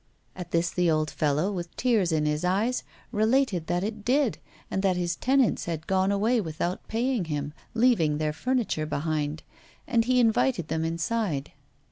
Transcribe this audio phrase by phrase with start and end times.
[0.35, 4.39] At this the old fellow, with tears in his eyes, related that it did,
[4.71, 9.43] and that his tenants had gone away without paying him, leaving their furniture behind.
[9.85, 11.51] And he invited them inside.